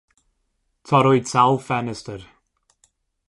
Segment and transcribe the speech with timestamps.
[0.87, 2.21] Torrwyd sawl ffenestr.